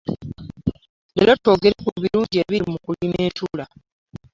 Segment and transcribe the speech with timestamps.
[1.15, 3.65] Leero twogere ku birungi ebiri mu kulima entula.